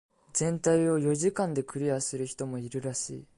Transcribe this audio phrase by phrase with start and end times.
[0.33, 3.25] 全体を四時間でクリアする人もいるらしい。